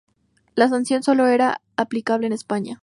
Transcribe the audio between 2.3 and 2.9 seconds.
España.